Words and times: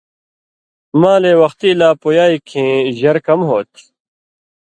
مالے 0.99 1.33
وختی 1.41 1.71
لا 1.79 1.89
پویائ 2.01 2.33
کھیں 2.47 2.71
ژر 2.99 3.15
کم 3.25 3.39
ہوتھی۔ 3.49 3.83